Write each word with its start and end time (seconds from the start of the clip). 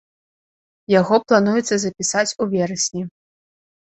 Яго 0.99 1.19
плануецца 1.31 1.75
запісаць 1.83 2.35
у 2.41 2.47
верасні. 2.55 3.03